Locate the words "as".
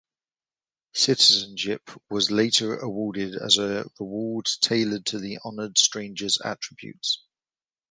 3.35-3.59